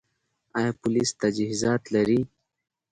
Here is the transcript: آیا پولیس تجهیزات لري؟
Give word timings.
آیا 0.57 0.71
پولیس 0.81 1.09
تجهیزات 1.21 1.83
لري؟ 1.93 2.19